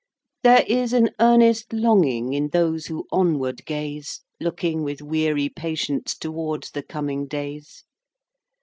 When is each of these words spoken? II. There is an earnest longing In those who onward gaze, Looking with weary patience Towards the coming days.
II. 0.01 0.39
There 0.51 0.63
is 0.67 0.93
an 0.93 1.11
earnest 1.19 1.71
longing 1.73 2.33
In 2.33 2.47
those 2.47 2.87
who 2.87 3.05
onward 3.11 3.63
gaze, 3.67 4.21
Looking 4.39 4.81
with 4.83 4.99
weary 5.03 5.47
patience 5.47 6.15
Towards 6.17 6.71
the 6.71 6.81
coming 6.81 7.27
days. 7.27 7.83